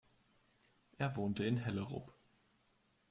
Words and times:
Er 0.97 1.15
wohnte 1.15 1.45
in 1.45 1.57
Hellerup. 1.57 2.11